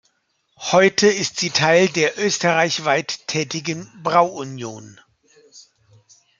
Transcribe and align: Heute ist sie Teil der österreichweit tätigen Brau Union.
Heute 0.57 1.05
ist 1.05 1.39
sie 1.39 1.51
Teil 1.51 1.87
der 1.87 2.17
österreichweit 2.17 3.27
tätigen 3.27 3.87
Brau 4.01 4.25
Union. 4.25 4.99